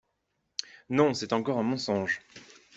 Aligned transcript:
Non, 0.89 1.13
c’est 1.13 1.31
encore 1.31 1.59
un 1.59 1.63
mensonge. 1.63 2.21